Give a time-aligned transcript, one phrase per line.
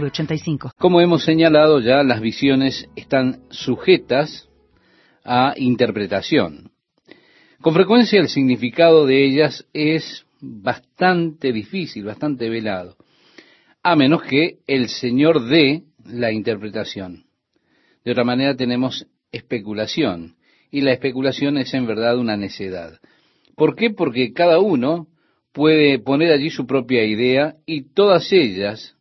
[0.00, 0.72] 906985.
[0.78, 4.48] Como hemos señalado ya, las visiones están sujetas
[5.24, 6.70] a interpretación.
[7.60, 12.96] Con frecuencia el significado de ellas es bastante difícil, bastante velado,
[13.82, 17.24] a menos que el Señor dé la interpretación.
[18.04, 20.36] De otra manera tenemos especulación,
[20.70, 22.98] y la especulación es en verdad una necedad.
[23.56, 23.90] ¿Por qué?
[23.90, 25.06] Porque cada uno
[25.52, 28.93] puede poner allí su propia idea y todas ellas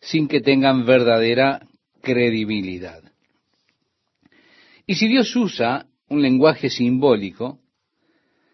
[0.00, 1.66] sin que tengan verdadera
[2.02, 3.02] credibilidad.
[4.86, 7.58] Y si Dios usa un lenguaje simbólico,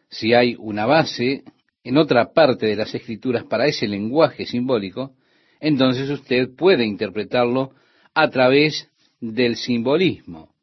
[0.09, 1.45] si hay una base
[1.83, 5.13] en otra parte de las escrituras para ese lenguaje simbólico,
[5.61, 7.73] entonces usted puede interpretarlo
[8.15, 8.89] a través
[9.21, 10.55] del simbolismo,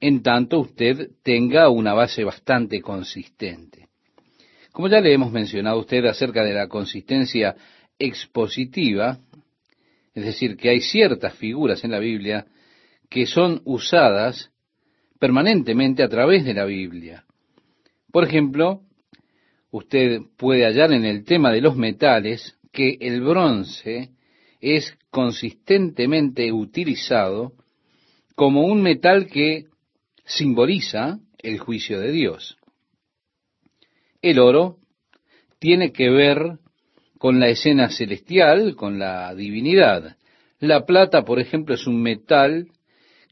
[0.00, 3.88] en tanto usted tenga una base bastante consistente.
[4.72, 7.54] Como ya le hemos mencionado a usted acerca de la consistencia
[7.98, 9.18] expositiva,
[10.14, 12.46] es decir, que hay ciertas figuras en la Biblia
[13.10, 14.50] que son usadas
[15.18, 17.24] permanentemente a través de la Biblia.
[18.12, 18.82] Por ejemplo,
[19.70, 24.10] usted puede hallar en el tema de los metales que el bronce
[24.60, 27.52] es consistentemente utilizado
[28.34, 29.66] como un metal que
[30.24, 32.56] simboliza el juicio de Dios.
[34.22, 34.78] El oro
[35.58, 36.58] tiene que ver
[37.24, 40.18] con la escena celestial, con la divinidad.
[40.60, 42.68] La plata, por ejemplo, es un metal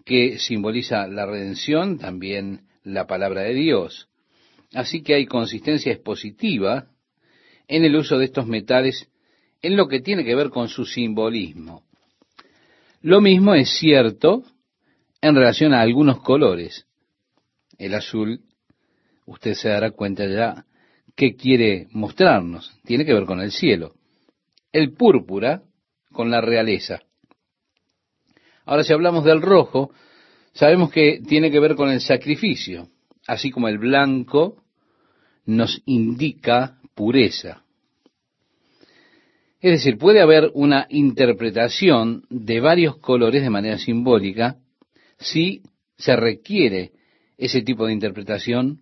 [0.07, 4.09] que simboliza la redención, también la palabra de Dios.
[4.73, 6.87] Así que hay consistencia expositiva
[7.69, 9.11] en el uso de estos metales
[9.61, 11.83] en lo que tiene que ver con su simbolismo.
[13.03, 14.43] Lo mismo es cierto
[15.21, 16.87] en relación a algunos colores.
[17.77, 18.41] El azul,
[19.27, 20.65] usted se dará cuenta ya,
[21.17, 22.73] ¿qué quiere mostrarnos?
[22.85, 23.95] Tiene que ver con el cielo.
[24.73, 25.63] El púrpura
[26.13, 27.01] con la realeza.
[28.65, 29.91] Ahora, si hablamos del rojo,
[30.53, 32.89] sabemos que tiene que ver con el sacrificio,
[33.27, 34.63] así como el blanco
[35.45, 37.65] nos indica pureza.
[39.61, 44.57] Es decir, puede haber una interpretación de varios colores de manera simbólica
[45.19, 45.63] si
[45.97, 46.93] se requiere
[47.39, 48.81] ese tipo de interpretación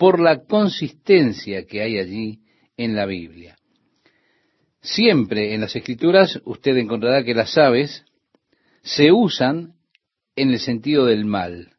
[0.00, 2.38] por la consistencia que hay allí
[2.78, 3.58] en la Biblia.
[4.80, 8.06] Siempre en las escrituras usted encontrará que las aves
[8.80, 9.74] se usan
[10.36, 11.74] en el sentido del mal,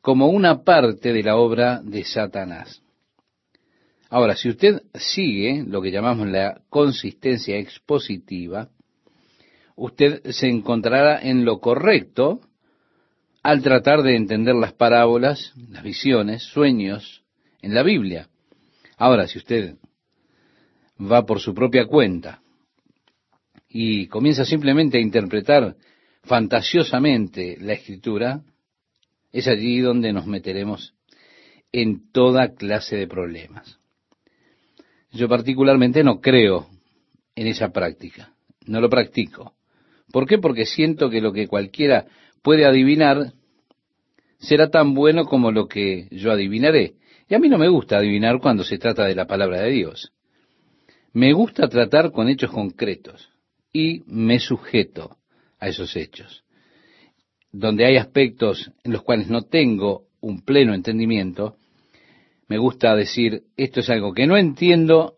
[0.00, 2.84] como una parte de la obra de Satanás.
[4.10, 8.68] Ahora, si usted sigue lo que llamamos la consistencia expositiva,
[9.74, 12.42] usted se encontrará en lo correcto
[13.42, 17.19] al tratar de entender las parábolas, las visiones, sueños,
[17.62, 18.28] en la Biblia.
[18.96, 19.76] Ahora, si usted
[21.00, 22.42] va por su propia cuenta
[23.68, 25.76] y comienza simplemente a interpretar
[26.22, 28.42] fantasiosamente la escritura,
[29.32, 30.94] es allí donde nos meteremos
[31.72, 33.78] en toda clase de problemas.
[35.12, 36.68] Yo particularmente no creo
[37.34, 38.32] en esa práctica,
[38.66, 39.54] no lo practico.
[40.12, 40.38] ¿Por qué?
[40.38, 42.06] Porque siento que lo que cualquiera
[42.42, 43.32] puede adivinar
[44.38, 46.94] será tan bueno como lo que yo adivinaré.
[47.30, 50.12] Y a mí no me gusta adivinar cuando se trata de la palabra de Dios.
[51.12, 53.30] Me gusta tratar con hechos concretos
[53.72, 55.16] y me sujeto
[55.60, 56.42] a esos hechos.
[57.52, 61.56] Donde hay aspectos en los cuales no tengo un pleno entendimiento,
[62.48, 65.14] me gusta decir, esto es algo que no entiendo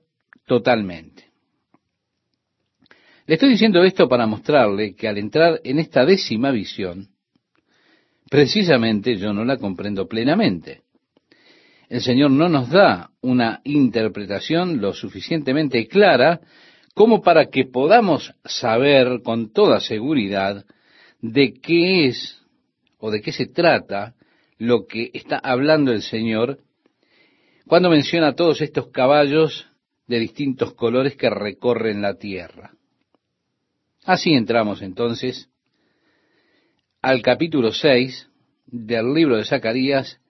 [0.47, 1.31] totalmente.
[3.27, 7.09] Le estoy diciendo esto para mostrarle que al entrar en esta décima visión,
[8.29, 10.82] precisamente yo no la comprendo plenamente
[11.93, 16.41] el Señor no nos da una interpretación lo suficientemente clara
[16.95, 20.65] como para que podamos saber con toda seguridad
[21.21, 22.41] de qué es
[22.97, 24.15] o de qué se trata
[24.57, 26.61] lo que está hablando el Señor
[27.67, 29.69] cuando menciona todos estos caballos
[30.07, 32.73] de distintos colores que recorren la tierra.
[34.07, 35.51] Así entramos entonces
[37.03, 38.31] al capítulo 6
[38.65, 40.22] del libro de Zacarías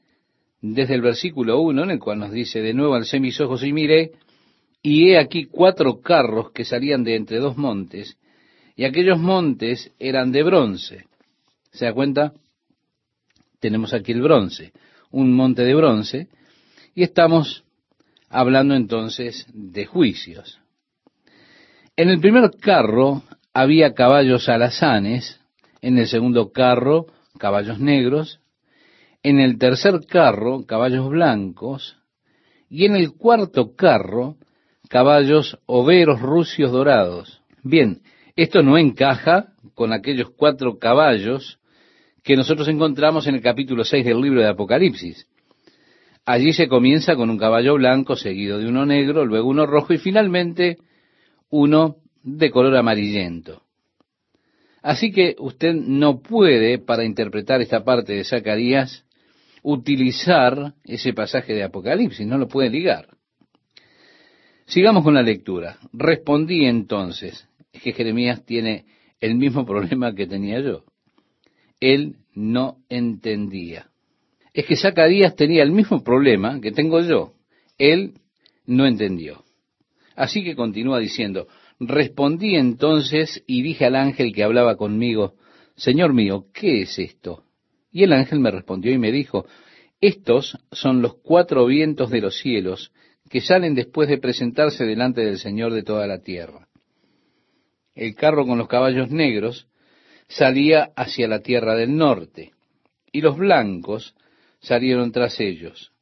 [0.62, 3.73] desde el versículo 1, en el cual nos dice, de nuevo alcé mis ojos y
[3.73, 4.12] miré,
[4.81, 8.17] y he aquí cuatro carros que salían de entre dos montes,
[8.76, 11.06] y aquellos montes eran de bronce.
[11.73, 12.32] ¿Se da cuenta?
[13.59, 14.73] Tenemos aquí el bronce,
[15.11, 16.29] un monte de bronce,
[16.94, 17.65] y estamos
[18.29, 20.61] hablando entonces de juicios.
[21.97, 25.41] En el primer carro había caballos alazanes,
[25.81, 27.06] en el segundo carro
[27.38, 28.42] caballos negros,
[29.22, 31.96] en el tercer carro caballos blancos,
[32.69, 34.36] y en el cuarto carro
[34.88, 37.42] caballos overos rucios dorados.
[37.62, 38.00] Bien,
[38.34, 41.58] esto no encaja con aquellos cuatro caballos
[42.22, 45.26] que nosotros encontramos en el capítulo 6 del libro de Apocalipsis.
[46.24, 49.98] Allí se comienza con un caballo blanco seguido de uno negro, luego uno rojo y
[49.98, 50.78] finalmente
[51.50, 53.62] uno de color amarillento.
[54.82, 59.04] Así que usted no puede, para interpretar esta parte de Zacarías,
[59.62, 63.09] utilizar ese pasaje de Apocalipsis, no lo puede ligar.
[64.67, 65.79] Sigamos con la lectura.
[65.93, 68.87] Respondí entonces, es que Jeremías tiene
[69.20, 70.85] el mismo problema que tenía yo.
[71.81, 73.88] Él no entendía.
[74.53, 77.32] Es que Zacarías tenía el mismo problema que tengo yo.
[77.79, 78.15] Él
[78.67, 79.44] no entendió.
[80.15, 81.49] Así que continúa diciendo,
[81.81, 85.35] respondí entonces y dije al ángel que hablaba conmigo,
[85.75, 87.44] Señor mío, ¿qué es esto?
[87.93, 89.47] Y el ángel me respondió y me dijo,
[90.00, 92.93] estos son los cuatro vientos de los cielos
[93.31, 96.69] que salen después de presentarse delante del Señor de toda la tierra.
[97.94, 99.69] El carro con los caballos negros
[100.29, 102.53] salía hacia la tierra del norte,
[103.12, 104.15] y los blancos
[104.61, 105.93] salieron tras ellos,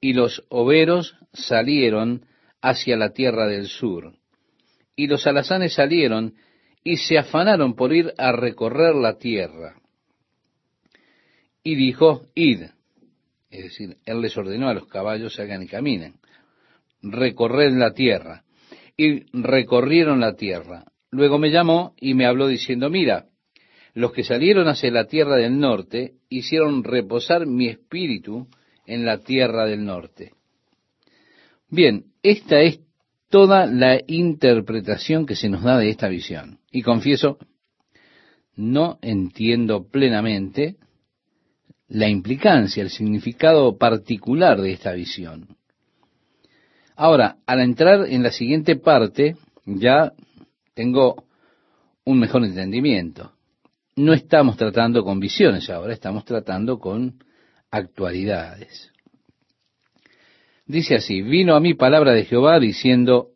[0.00, 2.26] y los overos salieron
[2.62, 4.14] hacia la tierra del sur,
[4.96, 6.34] y los alazanes salieron
[6.82, 9.76] y se afanaron por ir a recorrer la tierra.
[11.66, 12.62] Y dijo, id,
[13.50, 16.14] es decir, él les ordenó a los caballos salgan y caminen,
[17.02, 18.44] recorred la tierra,
[18.96, 20.84] y recorrieron la tierra.
[21.10, 23.26] Luego me llamó y me habló diciendo, mira,
[23.94, 28.46] los que salieron hacia la tierra del norte hicieron reposar mi espíritu
[28.86, 30.34] en la tierra del norte.
[31.68, 32.78] Bien, esta es
[33.28, 36.60] toda la interpretación que se nos da de esta visión.
[36.70, 37.38] Y confieso,
[38.54, 40.76] no entiendo plenamente
[41.88, 45.56] la implicancia, el significado particular de esta visión.
[46.96, 50.12] Ahora, al entrar en la siguiente parte, ya
[50.74, 51.24] tengo
[52.04, 53.32] un mejor entendimiento.
[53.96, 57.18] No estamos tratando con visiones ahora, estamos tratando con
[57.70, 58.92] actualidades.
[60.66, 63.28] Dice así, vino a mí palabra de Jehová diciendo,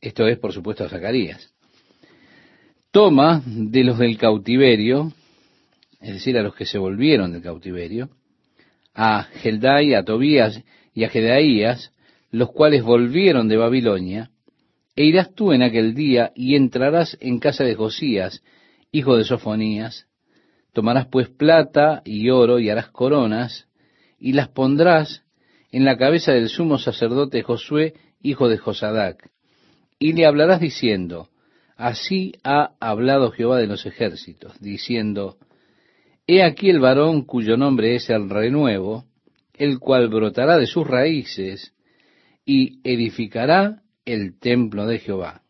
[0.00, 1.52] esto es por supuesto a Zacarías,
[2.90, 5.12] toma de los del cautiverio,
[6.02, 8.10] es decir, a los que se volvieron del cautiverio,
[8.94, 10.62] a Geldai, a Tobías
[10.92, 11.92] y a Gedaías,
[12.30, 14.30] los cuales volvieron de Babilonia,
[14.96, 18.42] e irás tú en aquel día y entrarás en casa de Josías,
[18.90, 20.06] hijo de Sofonías,
[20.72, 23.68] tomarás pues plata y oro y harás coronas,
[24.18, 25.22] y las pondrás
[25.70, 29.30] en la cabeza del sumo sacerdote Josué, hijo de Josadac,
[29.98, 31.28] y le hablarás diciendo,
[31.76, 35.38] así ha hablado Jehová de los ejércitos, diciendo,
[36.34, 39.04] He aquí el varón cuyo nombre es el renuevo,
[39.52, 41.74] el cual brotará de sus raíces
[42.46, 45.42] y edificará el templo de Jehová.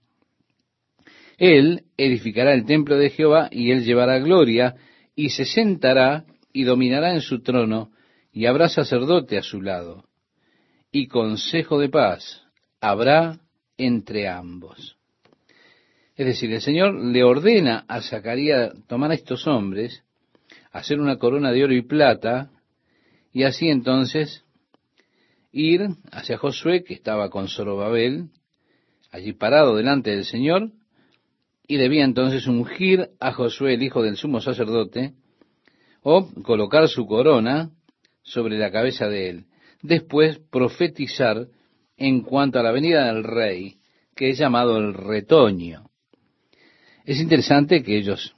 [1.39, 4.75] Él edificará el templo de Jehová y él llevará gloria
[5.15, 7.93] y se sentará y dominará en su trono
[8.33, 10.09] y habrá sacerdote a su lado
[10.91, 12.43] y consejo de paz
[12.81, 13.39] habrá
[13.77, 14.97] entre ambos.
[16.17, 20.03] Es decir, el Señor le ordena a Zacarías tomar a estos hombres,
[20.73, 22.51] hacer una corona de oro y plata,
[23.33, 24.45] y así entonces
[25.53, 28.31] ir hacia Josué, que estaba con Zorobabel,
[29.11, 30.71] allí parado delante del Señor,
[31.69, 35.13] y debía entonces ungir a Josué, el hijo del sumo sacerdote,
[36.03, 37.71] o colocar su corona
[38.23, 39.45] sobre la cabeza de él.
[39.83, 41.47] Después profetizar
[41.97, 43.77] en cuanto a la venida del rey,
[44.17, 45.91] que es llamado el retoño.
[47.05, 48.35] Es interesante que ellos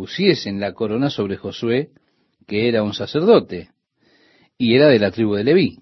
[0.00, 1.90] pusiesen la corona sobre Josué,
[2.46, 3.68] que era un sacerdote,
[4.56, 5.78] y era de la tribu de Leví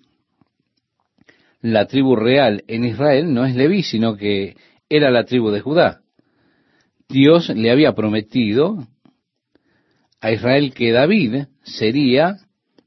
[1.61, 4.57] la tribu real en Israel no es Leví, sino que
[4.89, 6.01] era la tribu de Judá.
[7.09, 8.87] Dios le había prometido
[10.21, 12.37] a Israel que David sería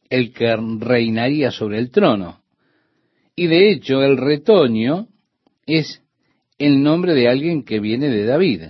[0.09, 2.41] el que reinaría sobre el trono.
[3.35, 5.07] Y de hecho el retoño
[5.65, 6.01] es
[6.57, 8.61] el nombre de alguien que viene de David.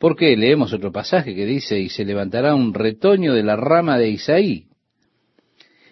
[0.00, 4.08] Porque leemos otro pasaje que dice, y se levantará un retoño de la rama de
[4.08, 4.64] Isaí.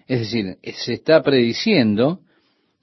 [0.06, 2.20] Es decir, se está prediciendo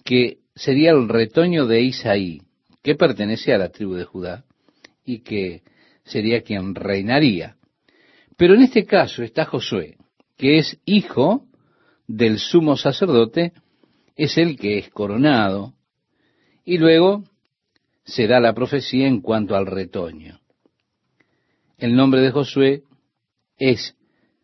[0.03, 2.44] que sería el retoño de Isaí,
[2.84, 4.46] que pertenece a la tribu de Judá,
[5.03, 5.63] y que
[6.03, 7.55] sería quien reinaría.
[8.38, 9.98] Pero en este caso está Josué,
[10.38, 11.48] que es hijo
[12.05, 13.51] del sumo sacerdote,
[14.15, 15.74] es el que es coronado,
[16.63, 17.24] y luego
[18.03, 20.45] se da la profecía en cuanto al retoño.
[21.77, 22.84] El nombre de Josué
[23.58, 23.96] es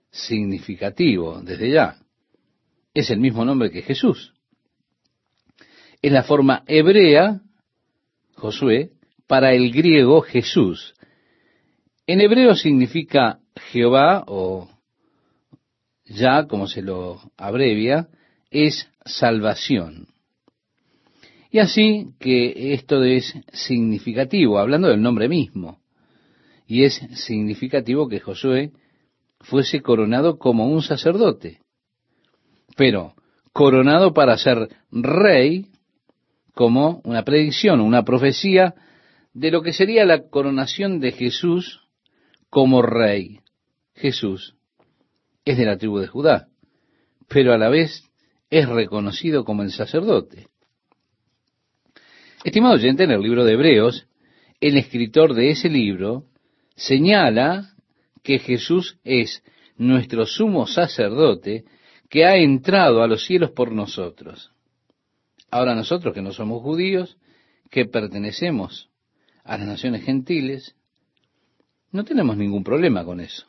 [0.09, 1.97] significativo desde ya.
[2.93, 4.33] Es el mismo nombre que Jesús.
[6.01, 7.41] Es la forma hebrea,
[8.35, 8.91] Josué,
[9.27, 10.93] para el griego Jesús.
[12.05, 13.39] En hebreo significa
[13.71, 14.69] Jehová o
[16.05, 18.09] ya como se lo abrevia,
[18.49, 20.07] es salvación.
[21.49, 25.80] Y así que esto es significativo, hablando del nombre mismo.
[26.71, 28.71] Y es significativo que Josué
[29.41, 31.59] fuese coronado como un sacerdote.
[32.77, 33.13] Pero
[33.51, 35.65] coronado para ser rey,
[36.53, 38.73] como una predicción, una profecía
[39.33, 41.81] de lo que sería la coronación de Jesús
[42.49, 43.41] como rey.
[43.93, 44.55] Jesús
[45.43, 46.47] es de la tribu de Judá,
[47.27, 48.09] pero a la vez
[48.49, 50.47] es reconocido como el sacerdote.
[52.45, 54.07] Estimado oyente, en el libro de Hebreos,
[54.61, 56.30] el escritor de ese libro
[56.87, 57.75] señala
[58.23, 59.43] que Jesús es
[59.77, 61.65] nuestro sumo sacerdote
[62.09, 64.51] que ha entrado a los cielos por nosotros.
[65.49, 67.17] Ahora nosotros que no somos judíos,
[67.69, 68.89] que pertenecemos
[69.43, 70.75] a las naciones gentiles,
[71.91, 73.45] no tenemos ningún problema con eso.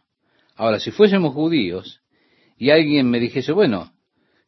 [0.56, 2.02] Ahora, si fuésemos judíos
[2.58, 3.92] y alguien me dijese, bueno,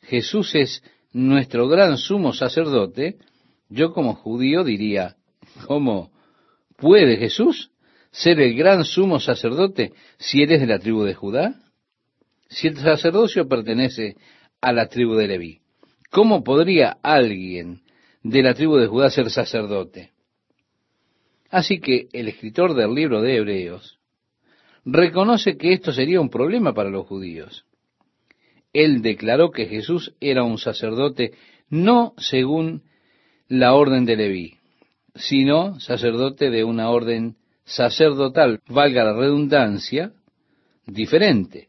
[0.02, 3.18] Jesús es nuestro gran sumo sacerdote,
[3.68, 5.16] yo como judío diría,
[5.66, 6.10] ¿cómo
[6.76, 7.70] puede Jesús
[8.14, 11.60] ser el gran sumo sacerdote si eres de la tribu de Judá?
[12.48, 14.16] Si el sacerdocio pertenece
[14.60, 15.60] a la tribu de Leví,
[16.10, 17.82] ¿cómo podría alguien
[18.22, 20.12] de la tribu de Judá ser sacerdote?
[21.50, 23.98] Así que el escritor del libro de Hebreos
[24.84, 27.64] reconoce que esto sería un problema para los judíos.
[28.72, 31.32] Él declaró que Jesús era un sacerdote
[31.68, 32.84] no según
[33.48, 34.54] la orden de Leví,
[35.16, 40.12] sino sacerdote de una orden sacerdotal, valga la redundancia,
[40.86, 41.68] diferente.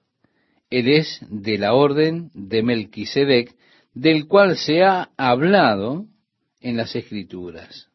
[0.69, 3.55] Él es de la orden de Melquisedec,
[3.93, 6.05] del cual se ha hablado
[6.59, 7.89] en las Escrituras.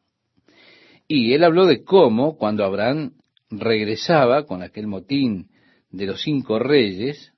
[1.07, 3.13] Y él habló de cómo, cuando Abraham
[3.49, 5.49] regresaba con aquel motín
[5.91, 7.33] de los cinco reyes,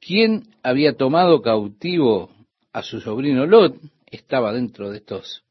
[0.00, 2.30] quien había tomado cautivo
[2.72, 3.76] a su sobrino Lot
[4.10, 5.44] estaba dentro de estos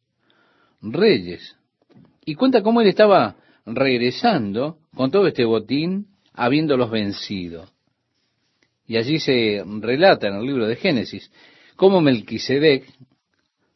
[0.82, 1.56] reyes.
[2.26, 7.70] Y cuenta cómo él estaba regresando con todo este botín, habiéndolos vencido.
[8.88, 11.30] Y allí se relata en el libro de Génesis
[11.76, 12.86] cómo Melquisedec,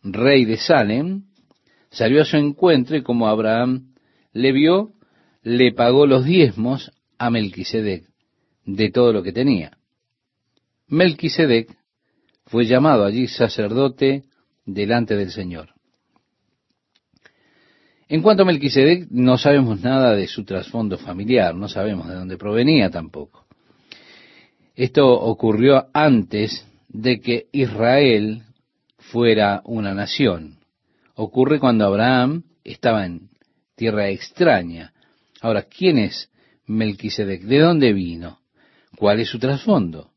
[0.04, 1.24] rey de Salem,
[1.90, 3.94] salió a su encuentro y como Abraham
[4.32, 4.94] le vio
[5.44, 8.06] le pagó los diezmos a Melquisedec
[8.66, 9.78] de todo lo que tenía.
[10.88, 11.78] Melquisedec
[12.46, 14.24] fue llamado allí sacerdote
[14.66, 15.74] delante del Señor.
[18.12, 22.38] En cuanto a Melquisedec, no sabemos nada de su trasfondo familiar, no sabemos de dónde
[22.38, 23.46] provenía tampoco.
[24.76, 28.44] Esto ocurrió antes de que Israel
[28.98, 30.58] fuera una nación.
[31.16, 33.30] Ocurre cuando Abraham estaba en
[33.78, 34.92] tierra extraña,
[35.40, 36.30] Ahora, ¿quién es
[36.68, 37.44] Melquisedec?
[37.44, 38.42] ¿De dónde vino?
[38.98, 40.12] ¿Cuál es su trasfondo?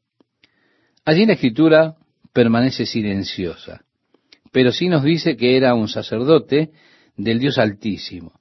[1.04, 1.94] Allí la escritura
[2.32, 3.84] permanece silenciosa,
[4.50, 6.72] pero sí nos dice que era un sacerdote
[7.16, 8.32] del Dios Altísimo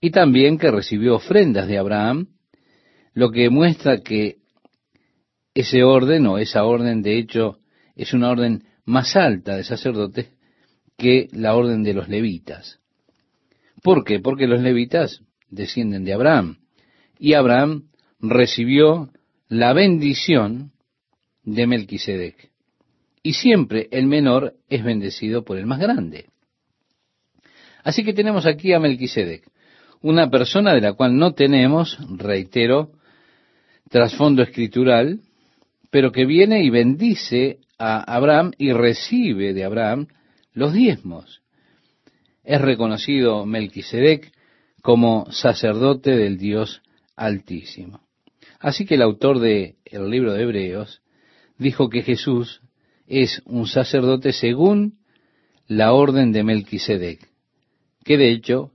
[0.00, 2.28] y también que recibió ofrendas de Abraham,
[3.12, 4.36] lo que muestra que
[5.54, 7.58] ese orden o esa orden de hecho
[7.96, 10.28] es una orden más alta de sacerdotes
[10.96, 12.80] que la orden de los levitas.
[13.82, 14.20] ¿Por qué?
[14.20, 16.58] Porque los levitas descienden de Abraham.
[17.18, 17.88] Y Abraham
[18.20, 19.10] recibió
[19.48, 20.72] la bendición
[21.42, 22.50] de Melquisedec.
[23.22, 26.29] Y siempre el menor es bendecido por el más grande.
[27.82, 29.44] Así que tenemos aquí a Melquisedec,
[30.02, 32.92] una persona de la cual no tenemos, reitero,
[33.88, 35.20] trasfondo escritural,
[35.90, 40.06] pero que viene y bendice a Abraham y recibe de Abraham
[40.52, 41.42] los diezmos.
[42.44, 44.32] Es reconocido Melquisedec
[44.82, 46.82] como sacerdote del Dios
[47.16, 48.00] Altísimo.
[48.60, 49.76] Así que el autor del
[50.10, 51.02] libro de Hebreos
[51.58, 52.62] dijo que Jesús
[53.06, 54.98] es un sacerdote según
[55.66, 57.29] la orden de Melquisedec,
[58.04, 58.72] que de hecho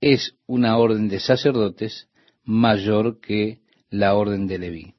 [0.00, 2.08] es una orden de sacerdotes
[2.44, 3.60] mayor que
[3.90, 4.94] la orden de Leví.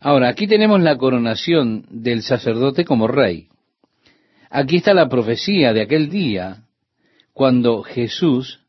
[0.00, 3.48] Ahora, aquí tenemos la coronación del sacerdote como rey.
[4.50, 6.64] Aquí está la profecía de aquel día
[7.32, 8.60] cuando Jesús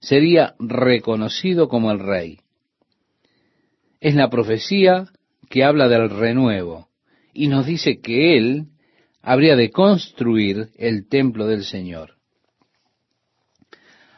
[0.00, 2.38] sería reconocido como el rey.
[4.00, 5.08] Es la profecía
[5.50, 6.88] que habla del renuevo
[7.34, 8.66] y nos dice que él
[9.20, 12.21] habría de construir el templo del Señor.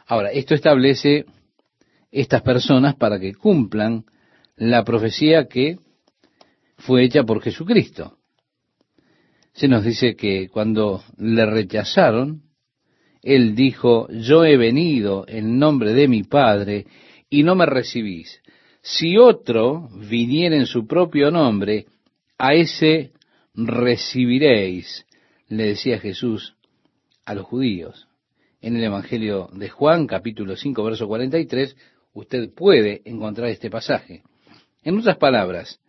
[0.05, 1.25] Ahora, esto establece
[2.11, 4.05] estas personas para que cumplan
[4.55, 5.77] la profecía que
[6.77, 8.17] fue hecha por Jesucristo.
[9.53, 12.43] Se nos dice que cuando le rechazaron,
[13.21, 16.85] él dijo, yo he venido en nombre de mi Padre
[17.29, 18.41] y no me recibís.
[18.81, 21.87] Si otro viniera en su propio nombre,
[22.37, 23.13] a ese
[23.55, 25.05] recibiréis,
[25.47, 26.55] le decía Jesús
[27.25, 28.07] a los judíos.
[28.65, 31.77] En el Evangelio de Juan, capítulo 5, verso 43,
[32.13, 34.23] usted puede encontrar este pasaje.
[34.83, 35.79] En otras palabras,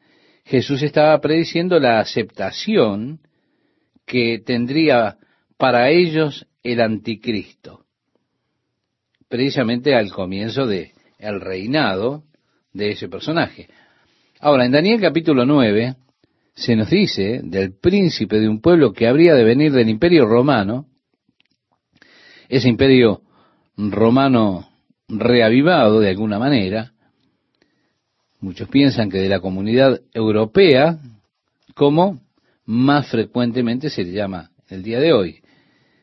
[0.45, 3.21] Jesús estaba prediciendo la aceptación
[4.05, 5.17] que tendría
[5.57, 7.87] para ellos el anticristo,
[9.27, 12.25] precisamente al comienzo de reinado
[12.75, 13.69] de ese personaje.
[14.39, 15.95] Ahora, en Daniel capítulo 9
[16.53, 20.89] se nos dice del príncipe de un pueblo que habría de venir del imperio romano,
[22.49, 23.23] ese imperio
[23.77, 24.69] romano
[25.09, 26.93] reavivado de alguna manera,
[28.41, 30.99] muchos piensan que de la comunidad europea,
[31.75, 32.21] como
[32.65, 35.41] más frecuentemente se le llama el día de hoy.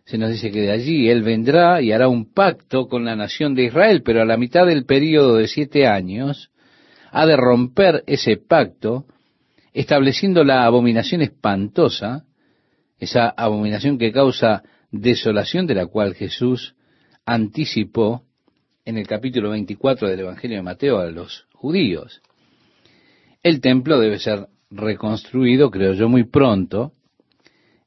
[0.06, 3.56] Se nos dice que de allí él vendrá y hará un pacto con la nación
[3.56, 6.52] de Israel, pero a la mitad del período de siete años
[7.12, 9.06] ha de romper ese pacto,
[9.72, 12.26] estableciendo la abominación espantosa,
[13.00, 16.76] esa abominación que causa desolación de la cual Jesús
[17.26, 18.24] anticipó
[18.86, 22.22] en el capítulo 24 del Evangelio de Mateo a los judíos.
[23.42, 26.94] El templo debe ser reconstruido, creo yo, muy pronto.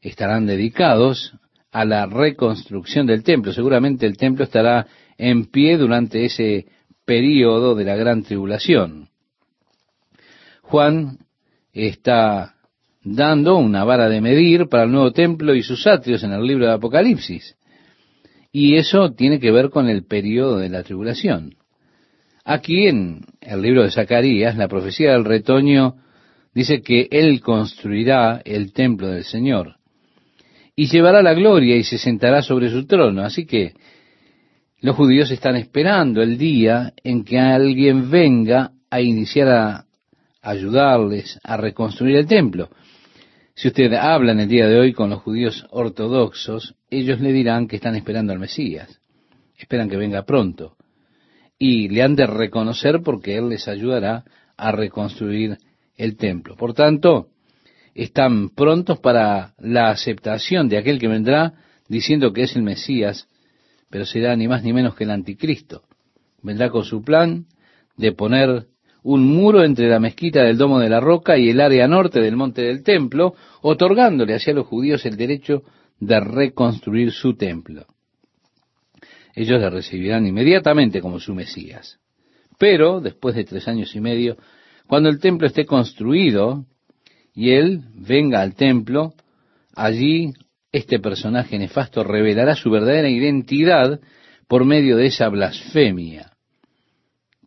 [0.00, 1.32] Estarán dedicados
[1.70, 3.52] a la reconstrucción del templo.
[3.52, 6.66] Seguramente el templo estará en pie durante ese
[7.04, 9.08] período de la gran tribulación.
[10.62, 11.18] Juan
[11.72, 12.55] está
[13.06, 16.66] dando una vara de medir para el nuevo templo y sus atrios en el libro
[16.66, 17.56] de Apocalipsis.
[18.50, 21.54] Y eso tiene que ver con el período de la tribulación.
[22.44, 25.96] Aquí en el libro de Zacarías, la profecía del retoño
[26.52, 29.76] dice que Él construirá el templo del Señor
[30.74, 33.22] y llevará la gloria y se sentará sobre su trono.
[33.22, 33.74] Así que
[34.80, 39.84] los judíos están esperando el día en que alguien venga a iniciar a
[40.42, 42.68] ayudarles a reconstruir el templo.
[43.56, 47.68] Si usted habla en el día de hoy con los judíos ortodoxos, ellos le dirán
[47.68, 49.00] que están esperando al Mesías,
[49.56, 50.76] esperan que venga pronto,
[51.58, 54.24] y le han de reconocer porque Él les ayudará
[54.58, 55.56] a reconstruir
[55.96, 56.54] el templo.
[56.54, 57.28] Por tanto,
[57.94, 61.54] están prontos para la aceptación de aquel que vendrá
[61.88, 63.26] diciendo que es el Mesías,
[63.88, 65.84] pero será ni más ni menos que el anticristo.
[66.42, 67.46] Vendrá con su plan
[67.96, 68.66] de poner
[69.08, 72.34] un muro entre la mezquita del Domo de la Roca y el área norte del
[72.34, 75.62] monte del templo, otorgándole hacia los judíos el derecho
[76.00, 77.86] de reconstruir su templo.
[79.32, 82.00] Ellos le recibirán inmediatamente como su Mesías.
[82.58, 84.38] Pero, después de tres años y medio,
[84.88, 86.64] cuando el templo esté construido,
[87.32, 89.14] y él venga al templo,
[89.76, 90.32] allí
[90.72, 94.00] este personaje nefasto revelará su verdadera identidad
[94.48, 96.32] por medio de esa blasfemia,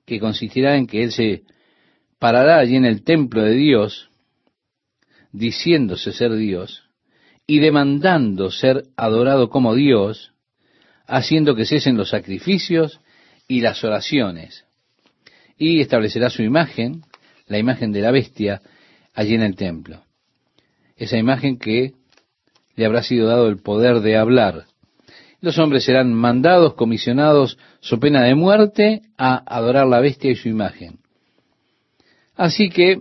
[0.10, 1.44] que consistirá en que él se
[2.18, 4.10] parará allí en el templo de Dios,
[5.32, 6.84] diciéndose ser Dios,
[7.46, 10.34] y demandando ser adorado como Dios,
[11.06, 13.00] haciendo que cesen los sacrificios
[13.48, 14.66] y las oraciones,
[15.58, 17.04] y establecerá su imagen,
[17.48, 18.62] la imagen de la bestia,
[19.14, 20.04] allí en el templo.
[20.98, 21.94] Esa imagen que
[22.76, 24.66] le habrá sido dado el poder de hablar.
[25.42, 30.50] Los hombres serán mandados, comisionados, so pena de muerte, a adorar la bestia y su
[30.50, 31.00] imagen.
[32.36, 33.00] Así que,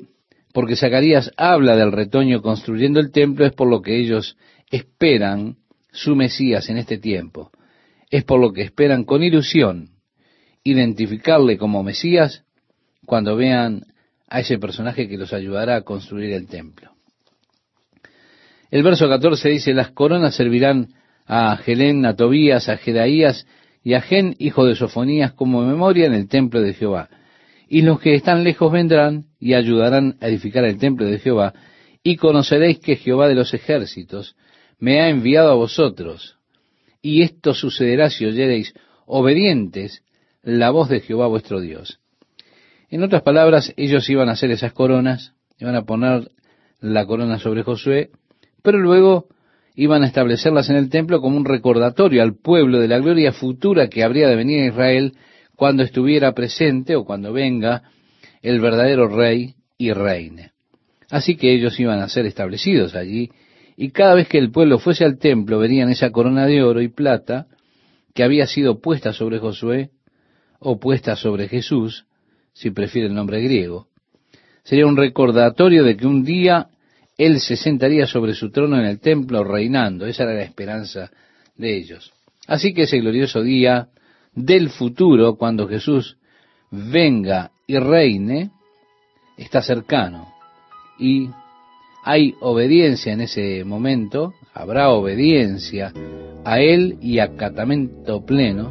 [0.53, 4.37] porque Zacarías habla del retoño construyendo el templo, es por lo que ellos
[4.71, 5.57] esperan
[5.91, 7.51] su Mesías en este tiempo.
[8.11, 9.91] Es por lo que esperan con ilusión
[10.63, 12.45] identificarle como Mesías
[13.05, 13.85] cuando vean
[14.29, 16.93] a ese personaje que los ayudará a construir el templo.
[18.71, 20.95] El verso 14 dice, las coronas servirán
[21.29, 23.47] a Gelén, a Tobías, a Jedaías
[23.85, 27.11] y a Gen, hijo de Sofonías, como memoria en el templo de Jehová.
[27.69, 31.53] Y los que están lejos vendrán y ayudarán a edificar el templo de Jehová,
[32.03, 34.37] y conoceréis que Jehová de los ejércitos
[34.79, 36.39] me ha enviado a vosotros.
[37.03, 38.73] Y esto sucederá si oyereis
[39.05, 40.03] obedientes
[40.43, 42.01] la voz de Jehová vuestro Dios.
[42.89, 46.31] En otras palabras, ellos iban a hacer esas coronas, iban a poner
[46.81, 48.11] la corona sobre Josué,
[48.63, 49.27] pero luego
[49.81, 53.89] iban a establecerlas en el templo como un recordatorio al pueblo de la gloria futura
[53.89, 55.13] que habría de venir a Israel
[55.55, 57.85] cuando estuviera presente o cuando venga
[58.43, 60.51] el verdadero rey y reine.
[61.11, 63.31] Así que ellos iban a ser establecidos allí,
[63.77, 66.89] y cada vez que el pueblo fuese al templo verían esa corona de oro y
[66.89, 67.47] plata
[68.15, 69.91] que había sido puesta sobre Josué
[70.59, 72.05] o puesta sobre Jesús,
[72.53, 73.87] si prefiere el nombre griego.
[74.65, 76.67] Sería un recordatorio de que un día
[77.19, 80.07] Él se sentaría sobre su trono en el templo reinando.
[80.07, 81.11] Esa era la esperanza
[81.57, 82.13] de ellos.
[82.47, 83.89] Así que ese glorioso día
[84.35, 86.17] del futuro, cuando Jesús
[86.71, 88.51] venga y reine,
[89.37, 90.33] está cercano.
[90.99, 91.29] Y
[92.05, 95.93] hay obediencia en ese momento, habrá obediencia
[96.45, 98.67] a Él y acatamento pleno